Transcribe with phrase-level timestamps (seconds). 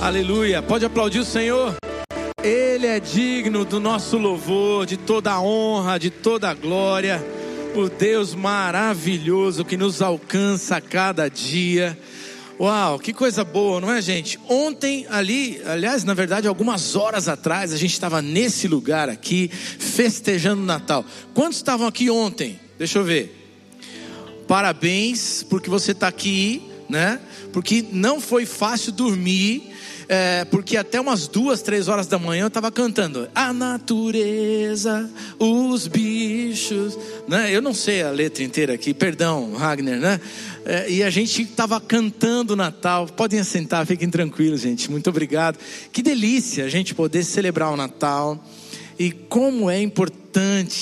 [0.00, 0.62] Aleluia.
[0.62, 1.74] Pode aplaudir o Senhor.
[2.42, 7.20] Ele é digno do nosso louvor, de toda a honra, de toda a glória.
[7.74, 11.98] O Deus maravilhoso que nos alcança a cada dia.
[12.60, 14.38] Uau, que coisa boa, não é, gente?
[14.48, 20.62] Ontem, ali, aliás, na verdade, algumas horas atrás, a gente estava nesse lugar aqui, festejando
[20.62, 21.04] o Natal.
[21.34, 22.58] Quantos estavam aqui ontem?
[22.78, 23.34] Deixa eu ver.
[24.46, 27.20] Parabéns, porque você está aqui, né?
[27.52, 29.72] Porque não foi fácil dormir
[30.10, 35.08] é, porque até umas duas, três horas da manhã eu estava cantando a natureza,
[35.38, 37.54] os bichos, né?
[37.54, 40.18] Eu não sei a letra inteira aqui, perdão, Wagner, né?
[40.64, 43.06] É, e a gente estava cantando Natal.
[43.06, 44.90] Podem assentar, fiquem tranquilos, gente.
[44.90, 45.58] Muito obrigado.
[45.92, 48.42] Que delícia a gente poder celebrar o Natal.
[48.98, 50.27] E como é importante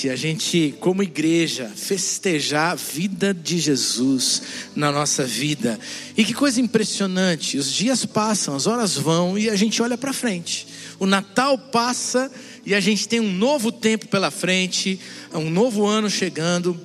[0.09, 4.41] a gente, como igreja, festejar a vida de Jesus
[4.75, 5.79] na nossa vida.
[6.15, 10.13] E que coisa impressionante: os dias passam, as horas vão e a gente olha para
[10.13, 10.67] frente.
[10.99, 12.31] O Natal passa
[12.65, 14.99] e a gente tem um novo tempo pela frente,
[15.33, 16.79] um novo ano chegando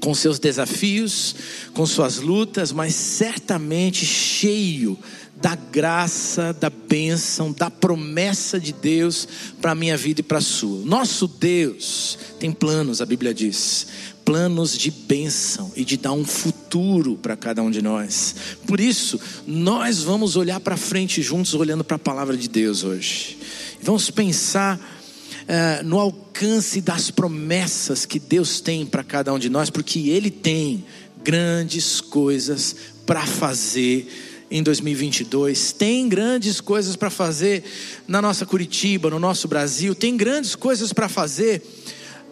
[0.00, 1.34] com seus desafios,
[1.72, 4.98] com suas lutas, mas certamente cheio
[5.36, 9.28] da graça, da bênção, da promessa de Deus
[9.60, 10.84] para a minha vida e para a sua.
[10.84, 13.86] Nosso Deus tem planos, a Bíblia diz,
[14.24, 18.34] planos de bênção e de dar um futuro para cada um de nós.
[18.66, 23.38] Por isso, nós vamos olhar para frente juntos, olhando para a palavra de Deus hoje.
[23.82, 29.68] Vamos pensar uh, no alcance das promessas que Deus tem para cada um de nós,
[29.68, 30.84] porque Ele tem
[31.22, 32.74] grandes coisas
[33.04, 34.08] para fazer
[34.54, 35.72] em 2022.
[35.72, 37.64] Tem grandes coisas para fazer
[38.06, 39.96] na nossa Curitiba, no nosso Brasil.
[39.96, 41.60] Tem grandes coisas para fazer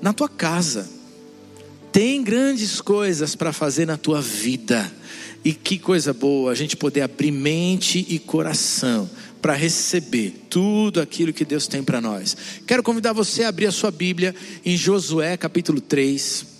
[0.01, 0.89] na tua casa.
[1.91, 4.91] Tem grandes coisas para fazer na tua vida.
[5.45, 9.11] E que coisa boa a gente poder abrir mente e coração
[9.43, 12.37] para receber tudo aquilo que Deus tem para nós.
[12.65, 14.33] Quero convidar você a abrir a sua Bíblia
[14.65, 16.52] em Josué capítulo 3.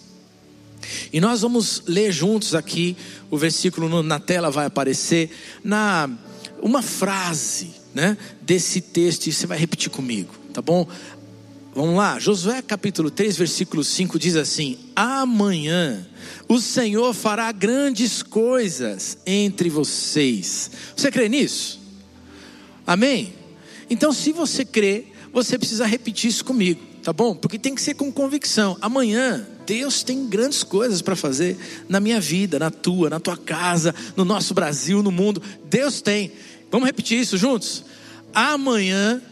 [1.13, 2.97] E nós vamos ler juntos aqui
[3.31, 5.31] o versículo na tela vai aparecer
[5.65, 6.11] na
[6.61, 10.87] uma frase, né, desse texto e você vai repetir comigo, tá bom?
[11.75, 16.07] Vamos lá, Josué capítulo 3, versículo 5 diz assim: Amanhã
[16.47, 20.71] o Senhor fará grandes coisas entre vocês.
[20.95, 21.81] Você crê nisso?
[22.87, 23.33] Amém?
[23.89, 27.35] Então, se você crê, você precisa repetir isso comigo, tá bom?
[27.35, 28.77] Porque tem que ser com convicção.
[28.81, 31.57] Amanhã Deus tem grandes coisas para fazer
[31.89, 35.43] na minha vida, na tua, na tua casa, no nosso Brasil, no mundo.
[35.65, 36.33] Deus tem.
[36.71, 37.85] Vamos repetir isso juntos?
[38.35, 39.23] Amanhã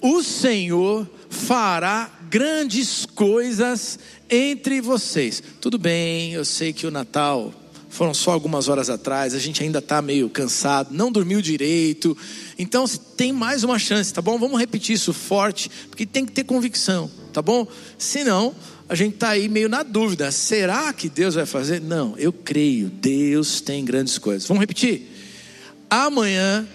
[0.00, 3.98] o Senhor fará grandes coisas
[4.28, 5.42] entre vocês.
[5.60, 7.52] Tudo bem, eu sei que o Natal
[7.90, 12.16] foram só algumas horas atrás, a gente ainda está meio cansado, não dormiu direito.
[12.56, 12.86] Então
[13.16, 14.38] tem mais uma chance, tá bom?
[14.38, 17.66] Vamos repetir isso forte, porque tem que ter convicção, tá bom?
[17.98, 18.54] Senão,
[18.90, 21.80] a gente está aí meio na dúvida: será que Deus vai fazer?
[21.80, 24.48] Não, eu creio, Deus tem grandes coisas.
[24.48, 25.06] Vamos repetir?
[25.88, 26.66] Amanhã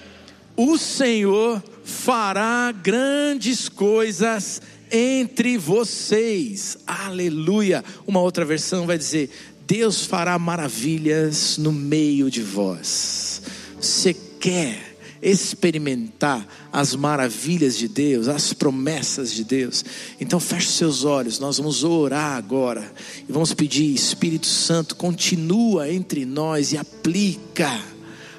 [0.55, 6.77] o Senhor fará grandes coisas entre vocês.
[6.87, 7.83] Aleluia.
[8.07, 9.29] Uma outra versão vai dizer:
[9.67, 13.41] Deus fará maravilhas no meio de vós.
[13.81, 19.85] Você quer experimentar as maravilhas de Deus, as promessas de Deus.
[20.19, 22.91] Então feche seus olhos, nós vamos orar agora
[23.29, 27.79] e vamos pedir, Espírito Santo, continua entre nós e aplica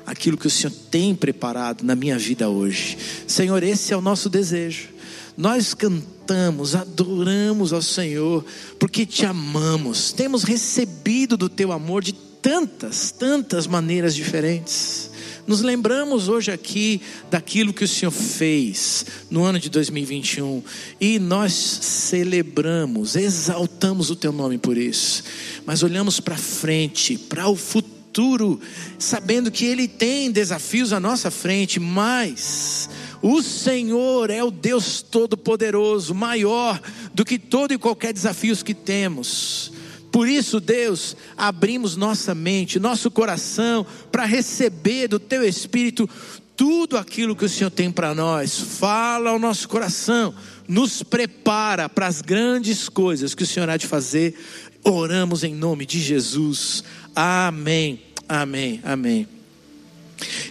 [0.04, 2.98] aquilo que o Senhor tem preparado na minha vida hoje.
[3.26, 4.90] Senhor, esse é o nosso desejo.
[5.34, 8.44] Nós cantamos, adoramos ao Senhor,
[8.78, 10.12] porque te amamos.
[10.12, 15.05] Temos recebido do teu amor de tantas, tantas maneiras diferentes.
[15.46, 20.60] Nos lembramos hoje aqui daquilo que o Senhor fez no ano de 2021
[21.00, 25.22] e nós celebramos, exaltamos o teu nome por isso.
[25.64, 28.60] Mas olhamos para frente, para o futuro,
[28.98, 32.90] sabendo que ele tem desafios à nossa frente, mas
[33.22, 36.80] o Senhor é o Deus todo-poderoso, maior
[37.14, 39.72] do que todo e qualquer desafio que temos.
[40.16, 46.08] Por isso, Deus, abrimos nossa mente, nosso coração, para receber do Teu Espírito
[46.56, 48.58] tudo aquilo que o Senhor tem para nós.
[48.58, 50.34] Fala ao nosso coração,
[50.66, 54.34] nos prepara para as grandes coisas que o Senhor há de fazer.
[54.82, 56.82] Oramos em nome de Jesus.
[57.14, 59.35] Amém, amém, amém.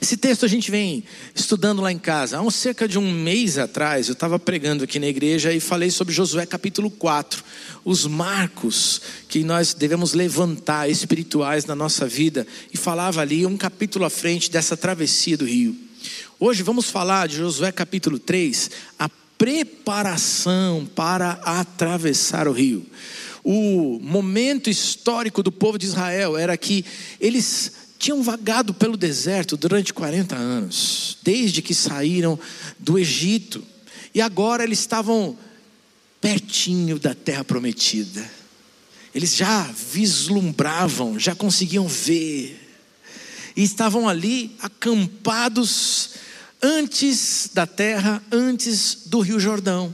[0.02, 1.04] Esse texto a gente vem
[1.34, 2.40] estudando lá em casa.
[2.40, 6.14] Há cerca de um mês atrás, eu estava pregando aqui na igreja e falei sobre
[6.14, 7.44] Josué capítulo 4.
[7.84, 12.46] Os marcos que nós devemos levantar espirituais na nossa vida.
[12.74, 15.76] E falava ali um capítulo à frente dessa travessia do rio.
[16.40, 18.70] Hoje vamos falar de Josué capítulo 3,
[19.00, 22.86] a preparação para atravessar o rio.
[23.44, 26.84] O momento histórico do povo de Israel era que
[27.20, 32.40] eles tinham vagado pelo deserto durante 40 anos, desde que saíram
[32.78, 33.64] do Egito,
[34.14, 35.38] e agora eles estavam
[36.22, 38.30] pertinho da terra prometida.
[39.14, 42.60] Eles já vislumbravam, já conseguiam ver,
[43.56, 46.12] e estavam ali acampados
[46.62, 49.94] antes da terra, antes do Rio Jordão.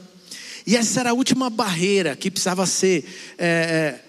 [0.65, 3.05] E essa era a última barreira que precisava ser
[3.37, 3.99] é,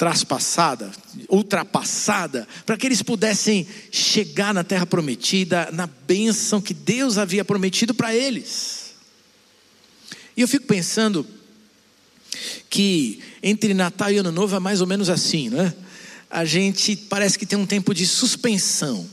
[0.00, 0.90] traspassada,
[1.28, 7.92] ultrapassada, para que eles pudessem chegar na terra prometida, na bênção que Deus havia prometido
[7.92, 8.94] para eles.
[10.34, 11.26] E eu fico pensando
[12.70, 15.74] que entre Natal e Ano Novo é mais ou menos assim, né?
[16.30, 19.06] A gente parece que tem um tempo de suspensão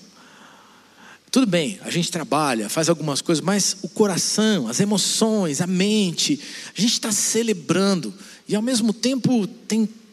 [1.30, 6.40] tudo bem, a gente trabalha, faz algumas coisas, mas o coração, as emoções, a mente,
[6.75, 8.13] a gente está celebrando
[8.48, 9.45] e ao mesmo tempo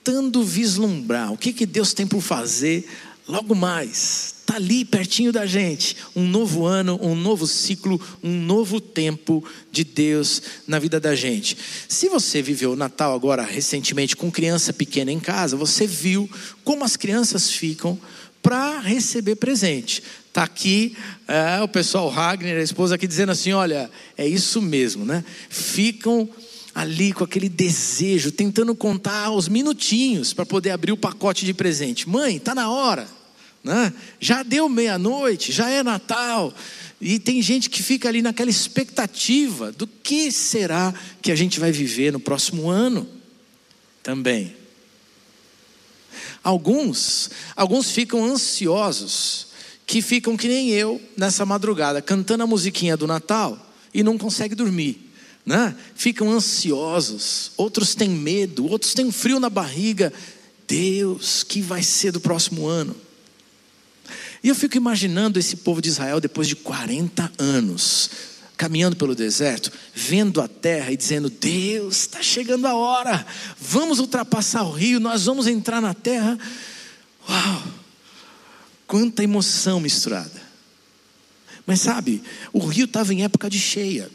[0.04, 2.86] tentando vislumbrar o que, que Deus tem por fazer
[3.26, 4.34] logo mais.
[4.40, 5.96] Está ali pertinho da gente.
[6.14, 9.42] Um novo ano, um novo ciclo, um novo tempo
[9.72, 11.56] de Deus na vida da gente.
[11.88, 16.30] Se você viveu o Natal agora recentemente com criança pequena em casa, você viu
[16.62, 17.98] como as crianças ficam
[18.42, 20.02] para receber presente.
[20.28, 20.94] Está aqui
[21.26, 25.24] é, o pessoal Ragnar, a esposa aqui, dizendo assim: olha, é isso mesmo, né?
[25.48, 26.28] Ficam
[26.74, 32.08] ali com aquele desejo, tentando contar os minutinhos para poder abrir o pacote de presente.
[32.08, 33.06] Mãe, está na hora,
[33.62, 33.92] né?
[34.18, 36.52] já deu meia-noite, já é Natal.
[37.00, 40.92] E tem gente que fica ali naquela expectativa do que será
[41.22, 43.06] que a gente vai viver no próximo ano
[44.02, 44.56] também.
[46.42, 49.48] Alguns, alguns ficam ansiosos
[49.86, 54.56] que ficam que nem eu nessa madrugada, cantando a musiquinha do Natal e não conseguem
[54.56, 55.03] dormir.
[55.44, 55.76] Né?
[55.94, 60.12] Ficam ansiosos, outros têm medo, outros têm frio na barriga.
[60.66, 62.96] Deus, que vai ser do próximo ano?
[64.42, 68.10] E eu fico imaginando esse povo de Israel depois de 40 anos,
[68.56, 73.26] caminhando pelo deserto, vendo a terra e dizendo: Deus, está chegando a hora,
[73.58, 76.38] vamos ultrapassar o rio, nós vamos entrar na terra.
[77.28, 77.62] Uau!
[78.86, 80.42] Quanta emoção misturada.
[81.66, 84.10] Mas sabe, o rio estava em época de cheia.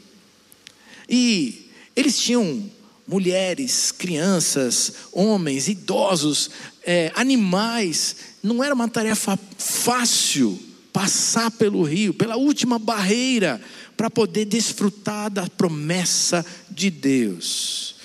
[1.10, 2.70] E eles tinham
[3.08, 6.52] mulheres, crianças, homens, idosos,
[6.84, 8.16] é, animais.
[8.44, 10.60] Não era uma tarefa fácil
[10.94, 13.60] passar pelo rio, pela última barreira,
[13.98, 17.96] para poder desfrutar da promessa de Deus.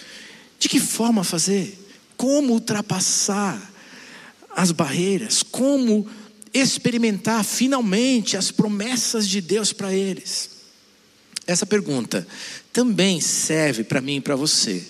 [0.59, 1.79] De que forma fazer?
[2.17, 3.71] Como ultrapassar
[4.57, 5.43] as barreiras?
[5.43, 6.09] Como
[6.53, 10.50] experimentar finalmente as promessas de Deus para eles?
[11.46, 12.26] Essa pergunta
[12.73, 14.82] também serve para mim e para você.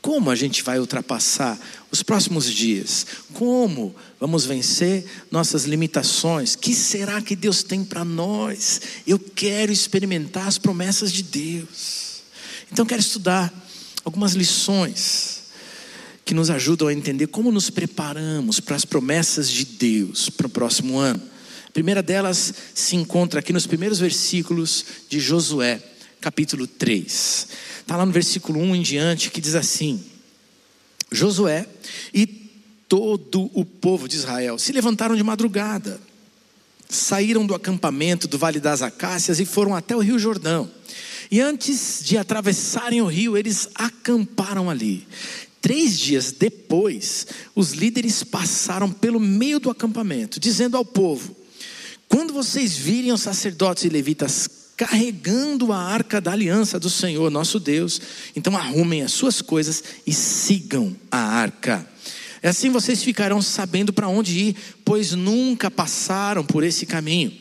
[0.00, 1.58] Como a gente vai ultrapassar
[1.90, 3.06] os próximos dias?
[3.34, 6.54] Como vamos vencer nossas limitações?
[6.56, 8.80] Que será que Deus tem para nós?
[9.06, 12.22] Eu quero experimentar as promessas de Deus.
[12.72, 13.52] Então quero estudar
[14.04, 15.40] algumas lições
[16.24, 20.50] que nos ajudam a entender como nos preparamos para as promessas de Deus para o
[20.50, 21.20] próximo ano.
[21.70, 25.80] A primeira delas se encontra aqui nos primeiros versículos de Josué,
[26.20, 27.46] capítulo 3.
[27.78, 30.02] Está lá no versículo 1 em diante, que diz assim:
[31.12, 31.68] Josué
[32.12, 32.26] e
[32.88, 36.00] todo o povo de Israel se levantaram de madrugada,
[36.88, 40.68] saíram do acampamento do Vale das Acácias e foram até o Rio Jordão.
[41.30, 45.06] E antes de atravessarem o rio, eles acamparam ali.
[45.60, 51.36] Três dias depois, os líderes passaram pelo meio do acampamento, dizendo ao povo:
[52.10, 57.60] Quando vocês virem os sacerdotes e levitas carregando a arca da aliança do Senhor nosso
[57.60, 58.00] Deus,
[58.34, 61.88] então arrumem as suas coisas e sigam a arca.
[62.42, 67.32] Assim vocês ficarão sabendo para onde ir, pois nunca passaram por esse caminho.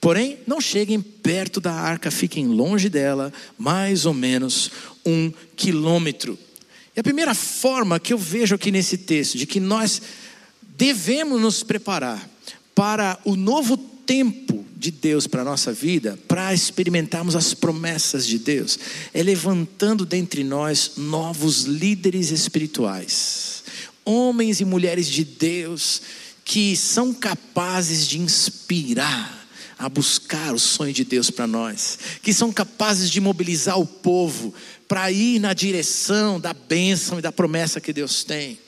[0.00, 4.70] Porém, não cheguem perto da arca, fiquem longe dela, mais ou menos
[5.04, 6.38] um quilômetro.
[6.94, 10.00] E a primeira forma que eu vejo aqui nesse texto, de que nós
[10.76, 12.30] devemos nos preparar
[12.74, 18.38] para o novo tempo de Deus para a nossa vida, para experimentarmos as promessas de
[18.38, 18.78] Deus,
[19.12, 23.64] é levantando dentre nós novos líderes espirituais,
[24.04, 26.02] homens e mulheres de Deus
[26.44, 29.44] que são capazes de inspirar
[29.78, 34.54] a buscar o sonho de Deus para nós, que são capazes de mobilizar o povo
[34.86, 38.58] para ir na direção da bênção e da promessa que Deus tem.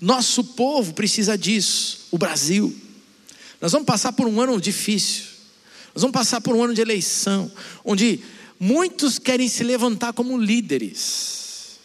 [0.00, 2.74] Nosso povo precisa disso, o Brasil.
[3.60, 5.24] Nós vamos passar por um ano difícil.
[5.94, 7.50] Nós vamos passar por um ano de eleição,
[7.84, 8.20] onde
[8.58, 11.78] muitos querem se levantar como líderes.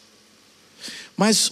[1.18, 1.52] Mas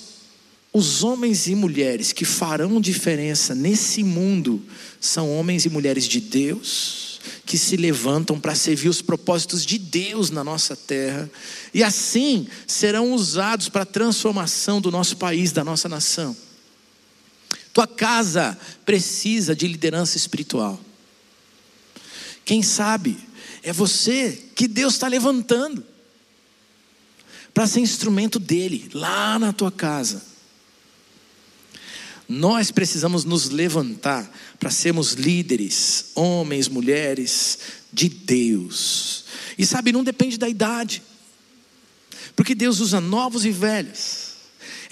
[0.74, 4.64] os homens e mulheres que farão diferença nesse mundo
[5.00, 10.30] são homens e mulheres de Deus, que se levantam para servir os propósitos de Deus
[10.30, 11.30] na nossa terra,
[11.74, 16.36] e assim serão usados para a transformação do nosso país, da nossa nação.
[17.74, 20.80] Tua casa precisa de liderança espiritual.
[22.44, 23.18] Quem sabe
[23.64, 25.86] é você que Deus está levantando
[27.54, 30.22] para ser instrumento dele lá na tua casa.
[32.28, 37.60] Nós precisamos nos levantar para sermos líderes, homens, mulheres
[37.92, 39.26] de Deus.
[39.58, 41.04] E sabe, não depende da idade,
[42.36, 44.31] porque Deus usa novos e velhos.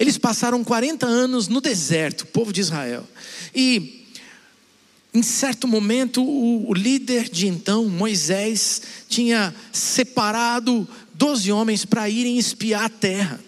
[0.00, 3.06] Eles passaram 40 anos no deserto, o povo de Israel,
[3.54, 4.00] e
[5.12, 12.38] em certo momento, o, o líder de então, Moisés, tinha separado doze homens para irem
[12.38, 13.40] espiar a terra.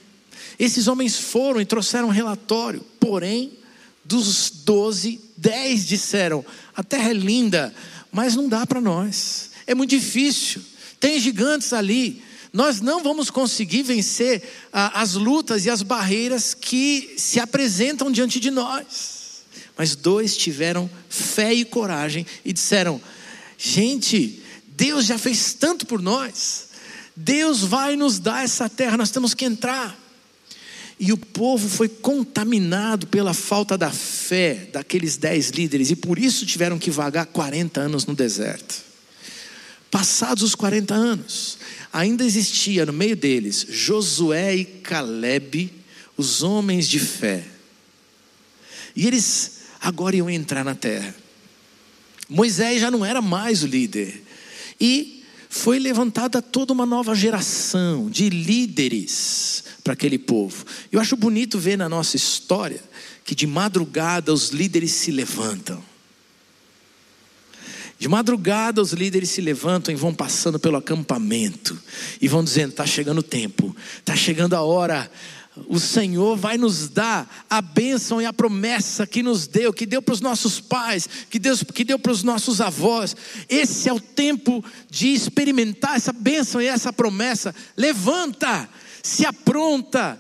[0.59, 3.53] Esses homens foram e trouxeram um relatório, porém,
[4.05, 6.45] dos doze, dez disseram:
[6.77, 7.73] a terra é linda,
[8.11, 10.61] mas não dá para nós, é muito difícil,
[11.01, 14.43] tem gigantes ali, nós não vamos conseguir vencer
[14.73, 19.43] ah, as lutas e as barreiras que se apresentam diante de nós.
[19.77, 23.01] Mas dois tiveram fé e coragem e disseram:
[23.57, 26.69] Gente, Deus já fez tanto por nós,
[27.17, 29.99] Deus vai nos dar essa terra, nós temos que entrar.
[31.01, 36.45] E o povo foi contaminado pela falta da fé daqueles dez líderes, e por isso
[36.45, 38.92] tiveram que vagar 40 anos no deserto.
[39.93, 41.59] Passados os 40 anos,
[41.93, 45.71] ainda existia no meio deles Josué e Caleb,
[46.17, 47.45] os homens de fé.
[48.97, 51.15] E eles agora iam entrar na terra.
[52.27, 54.25] Moisés já não era mais o líder.
[54.81, 60.65] E foi levantada toda uma nova geração de líderes para aquele povo.
[60.91, 62.83] Eu acho bonito ver na nossa história
[63.27, 65.92] que de madrugada os líderes se levantam.
[68.03, 71.81] De madrugada os líderes se levantam e vão passando pelo acampamento
[72.21, 75.09] e vão dizendo: está chegando o tempo, está chegando a hora
[75.69, 80.03] o Senhor vai nos dar a bênção e a promessa que nos deu, que deu
[80.03, 83.15] para os nossos pais, que, Deus, que deu para os nossos avós.
[83.49, 87.55] Esse é o tempo de experimentar essa bênção e essa promessa.
[87.77, 88.69] Levanta,
[89.01, 90.19] se apronta,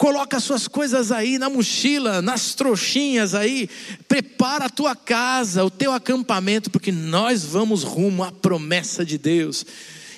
[0.00, 3.68] coloca suas coisas aí na mochila, nas trouxinhas aí,
[4.08, 9.66] prepara a tua casa, o teu acampamento, porque nós vamos rumo à promessa de Deus.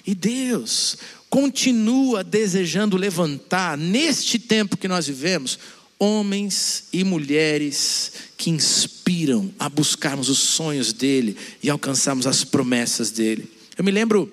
[0.07, 0.99] E Deus,
[1.29, 5.59] continua desejando levantar, neste tempo que nós vivemos,
[5.99, 13.51] homens e mulheres que inspiram a buscarmos os sonhos dele e alcançarmos as promessas dele.
[13.77, 14.33] Eu me lembro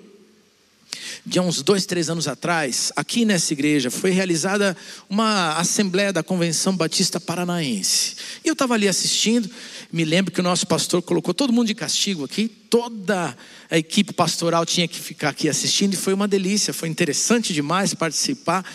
[1.25, 4.75] de uns dois, três anos atrás, aqui nessa igreja, foi realizada
[5.09, 8.15] uma assembleia da Convenção Batista Paranaense.
[8.43, 9.49] E eu estava ali assistindo,
[9.91, 13.35] me lembro que o nosso pastor colocou todo mundo de castigo aqui, toda
[13.69, 17.93] a equipe pastoral tinha que ficar aqui assistindo e foi uma delícia, foi interessante demais
[17.93, 18.65] participar.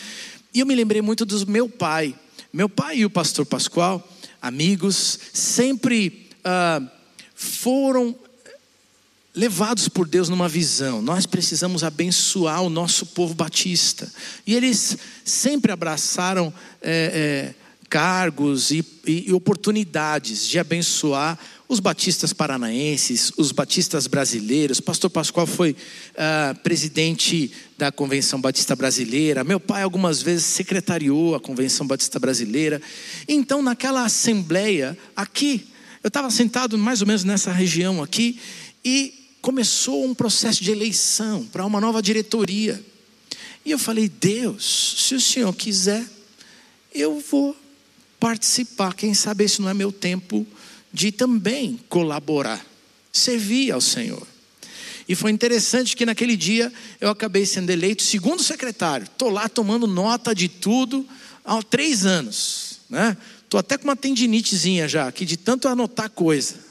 [0.52, 2.14] E eu me lembrei muito do meu pai.
[2.52, 4.08] Meu pai e o pastor Pascoal,
[4.40, 6.88] amigos, sempre uh,
[7.34, 8.14] foram
[9.34, 11.02] levados por Deus numa visão.
[11.02, 14.10] Nós precisamos abençoar o nosso povo batista.
[14.46, 17.54] E eles sempre abraçaram é, é,
[17.88, 21.38] cargos e, e, oportunidades de abençoar
[21.68, 24.80] os batistas paranaenses, os batistas brasileiros.
[24.80, 29.42] Pastor Pascoal foi uh, presidente da Convenção Batista Brasileira.
[29.42, 32.80] Meu pai, algumas vezes, secretariou a Convenção Batista Brasileira.
[33.26, 35.66] Então, naquela assembleia, aqui,
[36.02, 38.38] eu estava sentado mais ou menos nessa região aqui,
[38.84, 42.82] e começou um processo de eleição para uma nova diretoria.
[43.62, 46.02] E eu falei: Deus, se o senhor quiser,
[46.94, 47.54] eu vou
[48.18, 48.94] participar.
[48.94, 50.46] Quem sabe esse não é meu tempo
[50.90, 52.64] de também colaborar,
[53.12, 54.26] servir ao Senhor.
[55.06, 59.04] E foi interessante que naquele dia eu acabei sendo eleito segundo secretário.
[59.04, 61.06] Estou lá tomando nota de tudo
[61.44, 62.80] há três anos.
[62.84, 63.16] Estou né?
[63.58, 66.63] até com uma tendinitezinha já, aqui de tanto anotar coisa.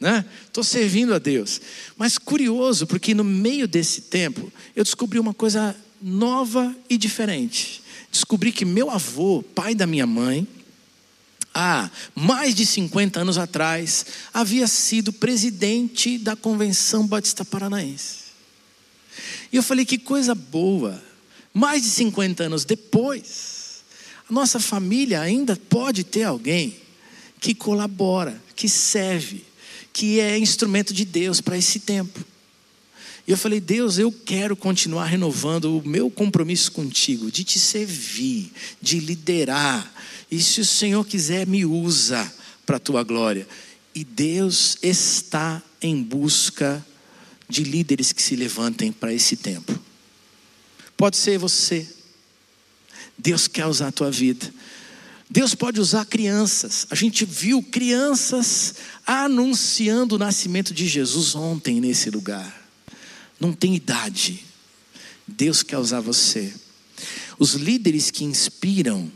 [0.00, 0.68] Estou né?
[0.68, 1.60] servindo a Deus.
[1.96, 7.82] Mas curioso, porque no meio desse tempo eu descobri uma coisa nova e diferente.
[8.10, 10.46] Descobri que meu avô, pai da minha mãe,
[11.52, 18.28] há mais de 50 anos atrás, havia sido presidente da Convenção Batista Paranaense.
[19.52, 21.02] E eu falei: que coisa boa,
[21.52, 23.82] mais de 50 anos depois,
[24.30, 26.76] a nossa família ainda pode ter alguém
[27.40, 29.44] que colabora, que serve,
[29.92, 32.24] que é instrumento de Deus para esse tempo.
[33.26, 38.50] E eu falei, Deus, eu quero continuar renovando o meu compromisso contigo, de te servir,
[38.80, 39.92] de liderar.
[40.30, 42.32] E se o Senhor quiser, me usa
[42.64, 43.46] para a tua glória.
[43.94, 46.84] E Deus está em busca
[47.48, 49.78] de líderes que se levantem para esse tempo.
[50.96, 51.86] Pode ser você.
[53.16, 54.52] Deus quer usar a tua vida.
[55.30, 56.86] Deus pode usar crianças.
[56.90, 58.74] A gente viu crianças
[59.06, 62.58] anunciando o nascimento de Jesus ontem nesse lugar
[63.38, 64.44] não tem idade.
[65.26, 66.52] Deus quer usar você.
[67.38, 69.10] Os líderes que inspiram,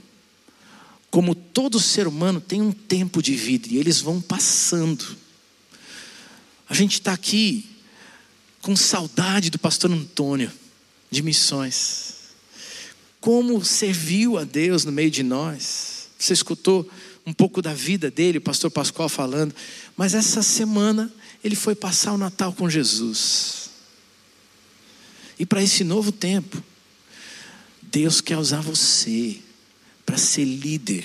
[1.11, 5.17] como todo ser humano tem um tempo de vida e eles vão passando.
[6.69, 7.69] A gente está aqui
[8.61, 10.53] com saudade do pastor Antônio,
[11.11, 12.13] de missões.
[13.21, 15.92] Como serviu a Deus no meio de nós.
[16.23, 16.89] Você escutou
[17.27, 19.53] um pouco da vida dele, o pastor Pascoal falando,
[19.97, 21.13] mas essa semana
[21.43, 23.71] ele foi passar o Natal com Jesus.
[25.37, 26.63] E para esse novo tempo,
[27.83, 29.41] Deus quer usar você
[30.07, 31.05] para ser líder,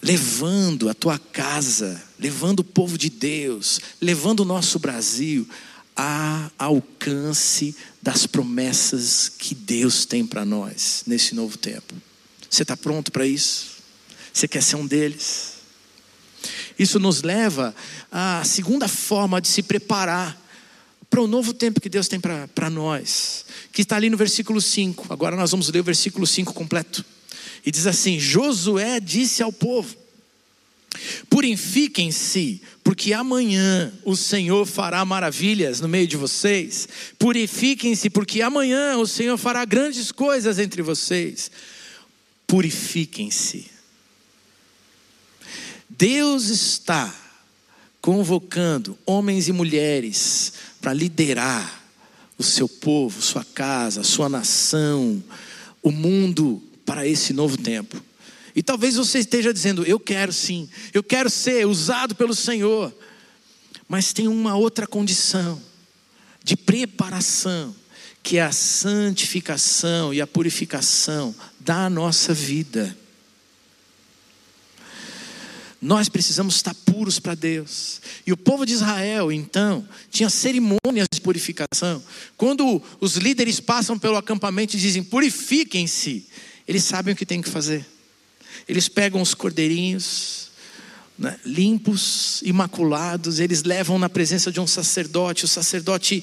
[0.00, 5.46] levando a tua casa, levando o povo de Deus, levando o nosso Brasil
[5.94, 11.94] a alcance das promessas que Deus tem para nós nesse novo tempo.
[12.48, 13.76] Você está pronto para isso?
[14.32, 15.54] Você quer ser um deles?
[16.78, 17.74] Isso nos leva
[18.10, 20.40] à segunda forma de se preparar
[21.08, 25.12] para o novo tempo que Deus tem para nós, que está ali no versículo 5.
[25.12, 27.04] Agora nós vamos ler o versículo 5 completo.
[27.64, 29.96] E diz assim: Josué disse ao povo:
[31.28, 36.88] Purifiquem-se, porque amanhã o Senhor fará maravilhas no meio de vocês.
[37.18, 41.50] Purifiquem-se, porque amanhã o Senhor fará grandes coisas entre vocês.
[42.46, 43.70] Purifiquem-se.
[45.88, 47.14] Deus está
[48.00, 51.82] convocando homens e mulheres para liderar
[52.38, 55.22] o seu povo, sua casa, sua nação,
[55.82, 58.00] o mundo para esse novo tempo.
[58.54, 62.94] E talvez você esteja dizendo: Eu quero sim, eu quero ser usado pelo Senhor.
[63.88, 65.60] Mas tem uma outra condição
[66.42, 67.74] de preparação,
[68.22, 71.34] que é a santificação e a purificação
[71.66, 72.96] da nossa vida.
[75.82, 78.00] Nós precisamos estar puros para Deus.
[78.24, 82.02] E o povo de Israel, então, tinha cerimônias de purificação.
[82.36, 86.26] Quando os líderes passam pelo acampamento e dizem: purifiquem-se,
[86.68, 87.84] eles sabem o que tem que fazer.
[88.68, 90.50] Eles pegam os cordeirinhos,
[91.18, 95.44] né, limpos, imaculados, eles levam na presença de um sacerdote.
[95.44, 96.22] O sacerdote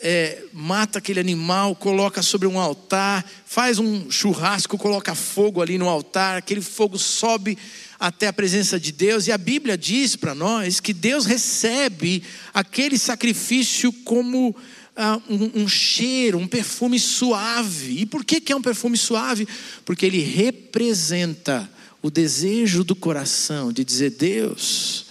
[0.00, 5.88] é, mata aquele animal, coloca sobre um altar, faz um churrasco, coloca fogo ali no
[5.88, 7.58] altar, aquele fogo sobe
[7.98, 12.22] até a presença de Deus, e a Bíblia diz para nós que Deus recebe
[12.54, 14.54] aquele sacrifício como
[14.96, 18.00] ah, um, um, cheiro, um perfume suave.
[18.00, 19.48] E por que, que é um perfume suave?
[19.84, 21.68] Porque ele representa
[22.00, 25.06] o desejo do coração de dizer: Deus,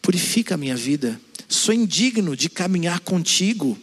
[0.00, 3.78] purifica a minha vida, sou indigno de caminhar contigo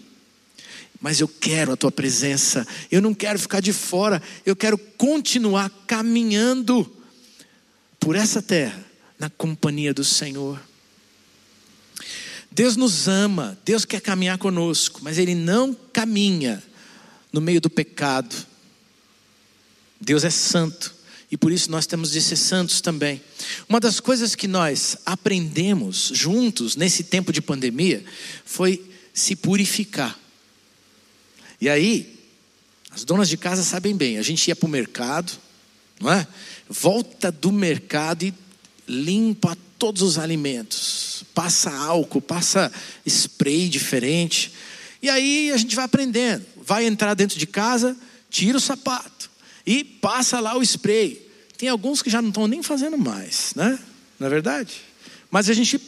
[1.01, 5.69] mas eu quero a tua presença, eu não quero ficar de fora, eu quero continuar
[5.87, 6.89] caminhando
[7.99, 8.83] por essa terra,
[9.17, 10.61] na companhia do Senhor.
[12.51, 16.61] Deus nos ama, Deus quer caminhar conosco, mas Ele não caminha
[17.31, 18.35] no meio do pecado.
[19.99, 20.93] Deus é santo
[21.31, 23.21] e por isso nós temos de ser santos também.
[23.69, 28.03] Uma das coisas que nós aprendemos juntos nesse tempo de pandemia
[28.43, 28.83] foi
[29.13, 30.19] se purificar.
[31.61, 32.19] E aí,
[32.89, 35.31] as donas de casa sabem bem, a gente ia para o mercado,
[35.99, 36.27] não é?
[36.71, 38.33] volta do mercado e
[38.87, 42.71] limpa todos os alimentos, passa álcool, passa
[43.05, 44.53] spray diferente.
[45.01, 46.45] E aí a gente vai aprendendo.
[46.63, 47.97] Vai entrar dentro de casa,
[48.29, 49.29] tira o sapato
[49.65, 51.27] e passa lá o spray.
[51.57, 53.77] Tem alguns que já não estão nem fazendo mais, né?
[54.19, 54.81] Não é verdade?
[55.29, 55.79] Mas a gente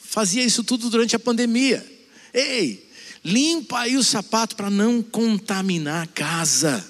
[0.00, 1.84] fazia isso tudo durante a pandemia.
[2.32, 2.89] Ei,
[3.24, 6.88] limpa aí o sapato para não contaminar a casa.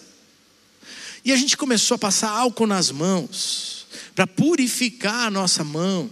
[1.24, 6.10] E a gente começou a passar álcool nas mãos, para purificar a nossa mão,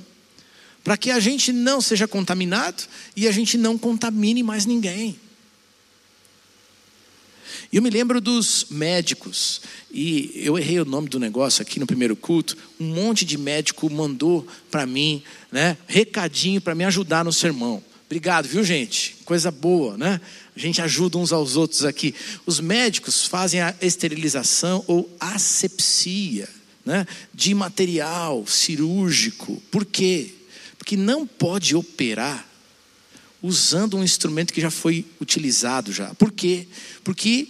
[0.85, 5.18] para que a gente não seja contaminado e a gente não contamine mais ninguém.
[7.70, 11.87] E eu me lembro dos médicos, e eu errei o nome do negócio aqui no
[11.87, 12.57] primeiro culto.
[12.81, 17.83] Um monte de médico mandou para mim, né, recadinho para me ajudar no sermão.
[18.09, 19.16] Obrigado, viu, gente?
[19.25, 20.21] Coisa boa, né?
[20.57, 22.14] A gente ajuda uns aos outros aqui.
[22.44, 26.49] Os médicos fazem a esterilização ou asepsia,
[26.85, 27.07] né?
[27.33, 29.62] De material cirúrgico.
[29.71, 30.35] Por quê?
[30.88, 32.49] que não pode operar
[33.42, 36.14] usando um instrumento que já foi utilizado já.
[36.14, 36.66] Por quê?
[37.05, 37.49] Porque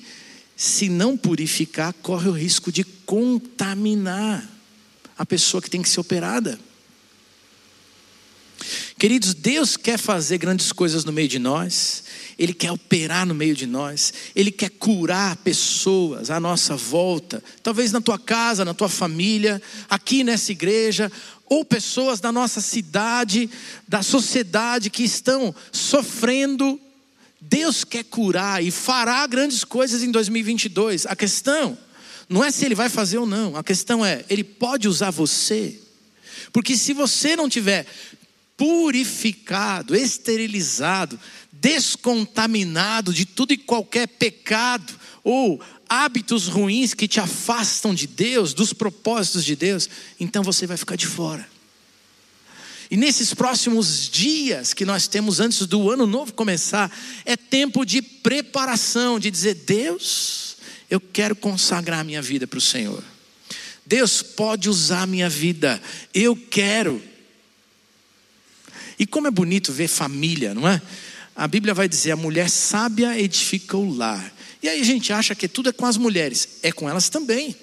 [0.57, 4.45] se não purificar, corre o risco de contaminar
[5.17, 6.59] a pessoa que tem que ser operada.
[8.99, 12.03] Queridos, Deus quer fazer grandes coisas no meio de nós,
[12.37, 17.93] Ele quer operar no meio de nós, Ele quer curar pessoas à nossa volta, talvez
[17.93, 21.13] na tua casa, na tua família, aqui nessa igreja,
[21.47, 23.49] ou pessoas da nossa cidade,
[23.87, 26.81] da sociedade que estão sofrendo.
[27.41, 31.07] Deus quer curar e fará grandes coisas em 2022.
[31.07, 31.79] A questão
[32.29, 35.81] não é se Ele vai fazer ou não, a questão é, Ele pode usar você.
[36.53, 37.87] Porque se você não tiver
[38.59, 41.19] purificado, esterilizado,
[41.53, 44.93] descontaminado de tudo e qualquer pecado
[45.25, 49.89] ou hábitos ruins que te afastam de Deus, dos propósitos de Deus,
[50.21, 51.49] então você vai ficar de fora.
[52.91, 56.91] E nesses próximos dias que nós temos antes do ano novo começar,
[57.25, 60.57] é tempo de preparação, de dizer: Deus,
[60.91, 63.05] eu quero consagrar minha vida para o Senhor.
[63.85, 65.81] Deus pode usar a minha vida,
[66.13, 67.03] eu quero.
[68.99, 70.83] E como é bonito ver família, não é?
[71.37, 74.35] A Bíblia vai dizer: a mulher sábia edifica o lar.
[74.63, 77.55] E aí a gente acha que tudo é com as mulheres, é com elas também.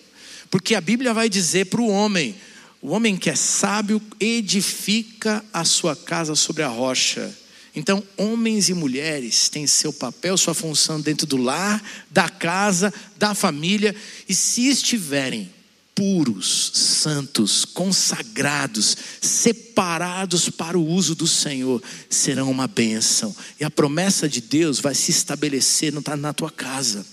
[0.49, 2.35] Porque a Bíblia vai dizer para o homem:
[2.81, 7.35] o homem que é sábio edifica a sua casa sobre a rocha.
[7.75, 13.33] Então, homens e mulheres têm seu papel, sua função dentro do lar, da casa, da
[13.33, 13.93] família,
[14.29, 15.51] e se estiverem
[15.95, 23.33] puros, santos, consagrados, separados para o uso do Senhor, serão uma bênção.
[23.57, 27.05] E a promessa de Deus vai se estabelecer na tua casa,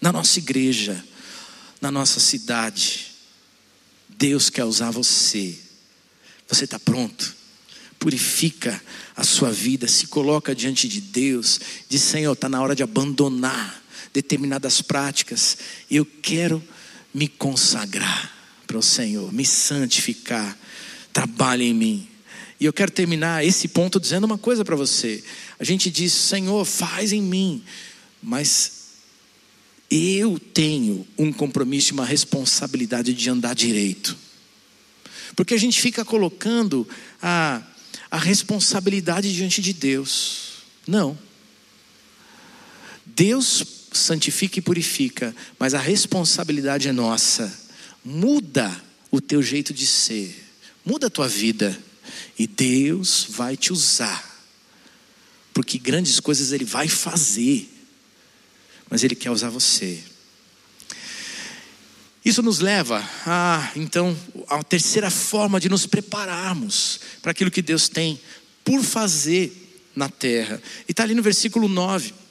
[0.00, 1.04] na nossa igreja,
[1.80, 3.12] na nossa cidade.
[4.08, 5.58] Deus quer usar você.
[6.48, 7.34] Você está pronto?
[7.98, 8.80] Purifica
[9.16, 13.82] a sua vida, se coloca diante de Deus, diz: Senhor, está na hora de abandonar
[14.12, 15.58] determinadas práticas.
[15.90, 16.62] Eu quero
[17.14, 18.34] me consagrar
[18.66, 20.58] para o Senhor, me santificar.
[21.12, 22.08] Trabalhe em mim.
[22.58, 25.22] E eu quero terminar esse ponto dizendo uma coisa para você.
[25.58, 27.62] A gente diz, Senhor, faz em mim,
[28.20, 28.84] mas
[29.90, 34.16] eu tenho um compromisso, uma responsabilidade de andar direito.
[35.36, 36.88] Porque a gente fica colocando
[37.22, 37.62] a,
[38.10, 40.62] a responsabilidade diante de Deus.
[40.86, 41.18] Não.
[43.06, 43.62] Deus
[43.98, 47.52] santifica e purifica, mas a responsabilidade é nossa.
[48.04, 50.34] Muda o teu jeito de ser,
[50.84, 51.78] muda a tua vida,
[52.38, 54.46] e Deus vai te usar,
[55.52, 57.68] porque grandes coisas Ele vai fazer,
[58.90, 60.02] mas Ele quer usar você.
[62.24, 64.16] Isso nos leva a, então,
[64.48, 68.18] a terceira forma de nos prepararmos para aquilo que Deus tem
[68.64, 69.52] por fazer
[69.94, 70.60] na terra.
[70.88, 72.23] E está ali no versículo 9.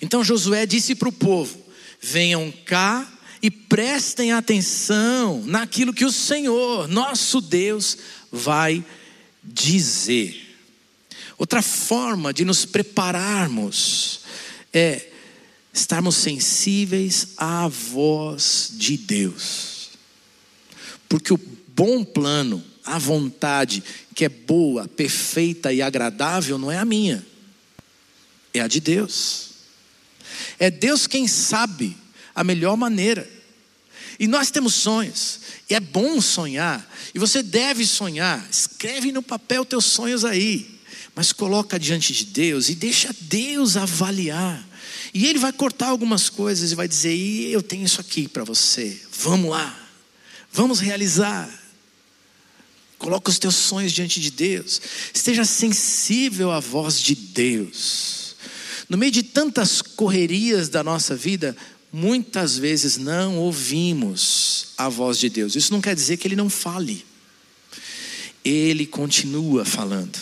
[0.00, 1.58] Então Josué disse para o povo:
[2.00, 3.10] venham cá
[3.42, 7.98] e prestem atenção naquilo que o Senhor, nosso Deus,
[8.30, 8.84] vai
[9.42, 10.40] dizer.
[11.36, 14.20] Outra forma de nos prepararmos
[14.72, 15.10] é
[15.72, 19.90] estarmos sensíveis à voz de Deus.
[21.08, 21.40] Porque o
[21.74, 23.82] bom plano, a vontade
[24.14, 27.26] que é boa, perfeita e agradável não é a minha,
[28.54, 29.51] é a de Deus.
[30.58, 31.96] É Deus quem sabe
[32.34, 33.28] a melhor maneira.
[34.18, 38.46] E nós temos sonhos, e é bom sonhar, e você deve sonhar.
[38.50, 40.78] Escreve no papel teus sonhos aí,
[41.14, 44.64] mas coloca diante de Deus e deixa Deus avaliar.
[45.14, 48.44] E Ele vai cortar algumas coisas e vai dizer: e eu tenho isso aqui para
[48.44, 49.76] você, vamos lá,
[50.52, 51.50] vamos realizar.
[52.98, 54.80] Coloca os teus sonhos diante de Deus,
[55.12, 58.21] esteja sensível à voz de Deus.
[58.92, 61.56] No meio de tantas correrias da nossa vida,
[61.90, 65.56] muitas vezes não ouvimos a voz de Deus.
[65.56, 67.02] Isso não quer dizer que ele não fale.
[68.44, 70.18] Ele continua falando.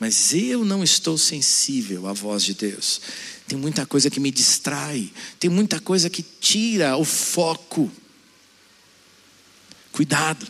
[0.00, 3.02] Mas eu não estou sensível à voz de Deus.
[3.46, 7.92] Tem muita coisa que me distrai, tem muita coisa que tira o foco.
[9.92, 10.46] Cuidado.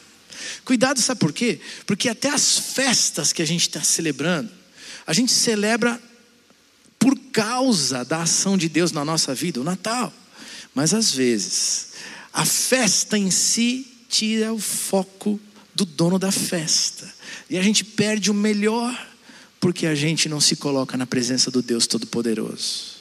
[0.64, 1.58] Cuidado, sabe por quê?
[1.84, 4.52] Porque até as festas que a gente está celebrando,
[5.04, 6.00] a gente celebra
[7.04, 10.10] por causa da ação de Deus na nossa vida, o Natal.
[10.74, 11.88] Mas às vezes,
[12.32, 15.38] a festa em si tira o foco
[15.74, 17.12] do dono da festa.
[17.50, 18.98] E a gente perde o melhor
[19.60, 22.94] porque a gente não se coloca na presença do Deus Todo-Poderoso.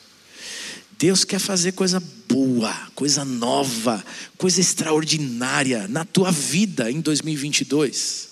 [1.00, 4.04] Deus quer fazer coisa boa, coisa nova,
[4.38, 8.32] coisa extraordinária na tua vida em 2022.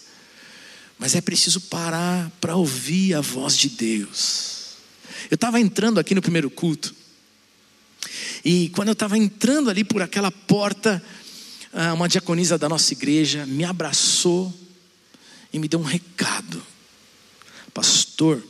[1.00, 4.51] Mas é preciso parar para ouvir a voz de Deus.
[5.30, 6.96] Eu estava entrando aqui no primeiro culto,
[8.44, 11.04] e quando eu estava entrando ali por aquela porta,
[11.74, 14.54] ah, uma diaconisa da nossa igreja me abraçou
[15.54, 16.62] e me deu um recado:
[17.74, 18.44] Pastor,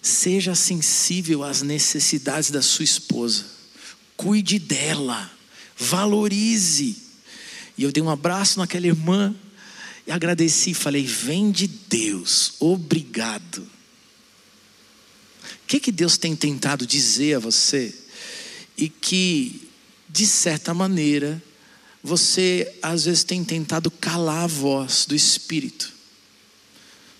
[0.00, 3.44] seja sensível às necessidades da sua esposa,
[4.16, 5.30] cuide dela,
[5.76, 6.96] valorize.
[7.76, 9.34] E eu dei um abraço naquela irmã
[10.06, 10.74] e agradeci.
[10.74, 13.77] Falei: Vem de Deus, obrigado.
[15.64, 17.94] O que, que Deus tem tentado dizer a você?
[18.76, 19.68] E que,
[20.08, 21.42] de certa maneira,
[22.02, 25.92] você às vezes tem tentado calar a voz do Espírito,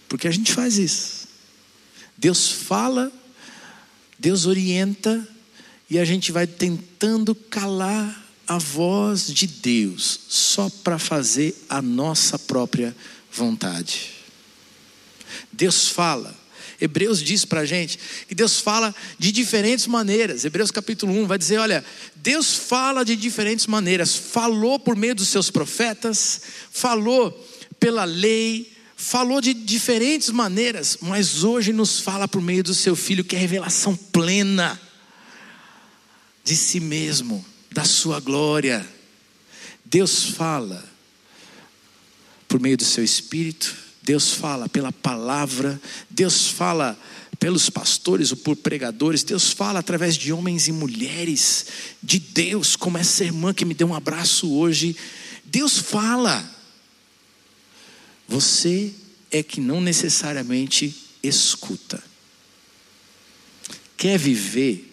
[0.08, 1.28] porque a gente faz isso.
[2.16, 3.12] Deus fala,
[4.18, 5.26] Deus orienta,
[5.90, 12.38] e a gente vai tentando calar a voz de Deus, só para fazer a nossa
[12.38, 12.96] própria
[13.30, 14.12] vontade.
[15.52, 16.34] Deus fala,
[16.80, 20.44] Hebreus diz para a gente que Deus fala de diferentes maneiras.
[20.44, 24.14] Hebreus capítulo 1 vai dizer: olha, Deus fala de diferentes maneiras.
[24.14, 27.32] Falou por meio dos seus profetas, falou
[27.80, 33.24] pela lei, falou de diferentes maneiras, mas hoje nos fala por meio do seu filho,
[33.24, 34.80] que é revelação plena
[36.44, 38.86] de si mesmo, da sua glória.
[39.84, 40.88] Deus fala
[42.46, 46.98] por meio do seu espírito Deus fala pela palavra, Deus fala
[47.38, 51.66] pelos pastores ou por pregadores, Deus fala através de homens e mulheres
[52.02, 54.96] de Deus, como essa irmã que me deu um abraço hoje.
[55.44, 56.42] Deus fala.
[58.26, 58.94] Você
[59.30, 62.02] é que não necessariamente escuta.
[63.94, 64.88] Quer viver